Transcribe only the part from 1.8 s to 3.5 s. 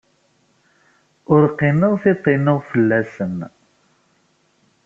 tiṭ-inu fell-asen.